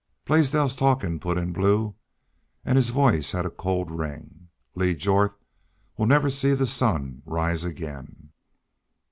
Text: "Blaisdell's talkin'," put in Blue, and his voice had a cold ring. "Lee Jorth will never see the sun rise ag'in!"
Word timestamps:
"Blaisdell's 0.25 0.75
talkin'," 0.75 1.19
put 1.19 1.37
in 1.37 1.53
Blue, 1.53 1.93
and 2.65 2.75
his 2.75 2.89
voice 2.89 3.33
had 3.33 3.45
a 3.45 3.51
cold 3.51 3.91
ring. 3.91 4.49
"Lee 4.73 4.95
Jorth 4.95 5.35
will 5.95 6.07
never 6.07 6.31
see 6.31 6.55
the 6.55 6.65
sun 6.65 7.21
rise 7.23 7.63
ag'in!" 7.63 8.31